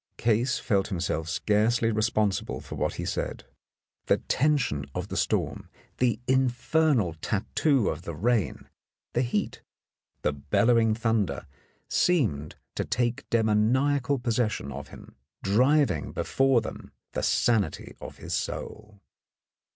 [0.17, 3.43] "Case felt himself scarcely responsible for what he said;
[4.07, 8.67] the tension of the storm, the infernal tattoo of the rain,
[9.13, 9.61] the heat,
[10.23, 11.45] the bellowing thunder,
[11.87, 19.03] seemed to take demoniacal possession of him, driving before them the sanity of his soul.